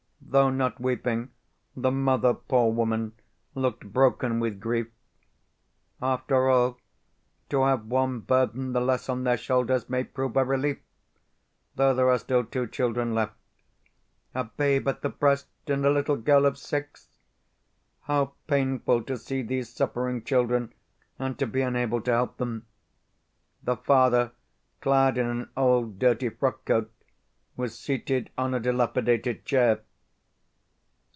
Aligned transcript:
Though 0.33 0.49
not 0.49 0.79
weeping, 0.79 1.29
the 1.75 1.91
mother, 1.91 2.33
poor 2.33 2.71
woman, 2.71 3.11
looked 3.53 3.91
broken 3.91 4.39
with 4.39 4.61
grief. 4.61 4.87
After 6.01 6.47
all, 6.47 6.79
to 7.49 7.63
have 7.65 7.87
one 7.87 8.21
burden 8.21 8.71
the 8.71 8.79
less 8.79 9.09
on 9.09 9.25
their 9.25 9.35
shoulders 9.35 9.89
may 9.89 10.05
prove 10.05 10.37
a 10.37 10.45
relief, 10.45 10.77
though 11.75 11.93
there 11.93 12.09
are 12.09 12.17
still 12.17 12.45
two 12.45 12.65
children 12.67 13.13
left 13.13 13.35
a 14.33 14.45
babe 14.45 14.87
at 14.87 15.01
the 15.01 15.09
breast 15.09 15.47
and 15.67 15.85
a 15.85 15.89
little 15.89 16.15
girl 16.15 16.45
of 16.45 16.57
six! 16.57 17.09
How 18.03 18.31
painful 18.47 19.03
to 19.03 19.17
see 19.17 19.41
these 19.41 19.67
suffering 19.67 20.23
children, 20.23 20.71
and 21.19 21.37
to 21.39 21.45
be 21.47 21.59
unable 21.61 21.99
to 22.03 22.11
help 22.11 22.37
them! 22.37 22.67
The 23.63 23.75
father, 23.75 24.31
clad 24.79 25.17
in 25.17 25.25
an 25.27 25.49
old, 25.57 25.99
dirty 25.99 26.29
frockcoat, 26.29 26.89
was 27.57 27.77
seated 27.77 28.29
on 28.37 28.53
a 28.53 28.61
dilapidated 28.61 29.43
chair. 29.43 29.81